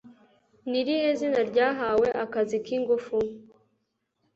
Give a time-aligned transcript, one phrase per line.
[0.69, 3.15] Ni irihe zina ryahawe Akazi k’ingufu